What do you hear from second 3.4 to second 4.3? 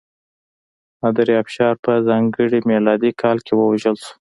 کې ووژل شو.